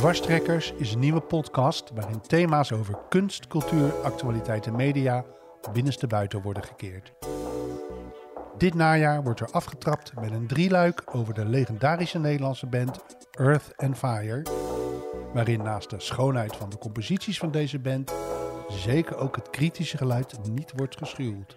[0.00, 5.24] Dwarstrekkers is een nieuwe podcast waarin thema's over kunst, cultuur, actualiteit en media
[5.72, 7.12] binnenstebuiten worden gekeerd.
[8.58, 13.00] Dit najaar wordt er afgetrapt met een drieluik over de legendarische Nederlandse band
[13.30, 14.42] Earth and Fire,
[15.32, 18.12] waarin naast de schoonheid van de composities van deze band
[18.68, 21.56] zeker ook het kritische geluid niet wordt geschuwd.